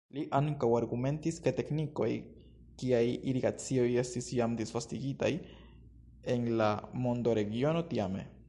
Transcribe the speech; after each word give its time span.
Li 0.17 0.21
ankaŭ 0.37 0.67
argumentis 0.77 1.35
ke 1.47 1.51
teknikoj 1.59 2.07
kiaj 2.83 3.03
irigacio 3.33 3.85
estis 4.05 4.31
jam 4.39 4.57
disvastigitaj 4.63 5.31
en 6.37 6.53
la 6.63 6.73
mondoregiono 7.07 7.89
tiame. 7.93 8.31